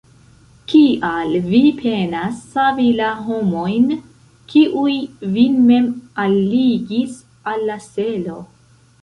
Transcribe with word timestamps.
Kial 0.71 1.33
vi 1.49 1.59
penas 1.81 2.39
savi 2.55 2.85
la 3.01 3.09
homojn, 3.27 3.85
kiuj 4.55 4.97
vin 5.37 5.61
mem 5.69 5.93
alligis 6.25 7.21
al 7.55 7.71
la 7.71 7.79
selo? 7.93 8.43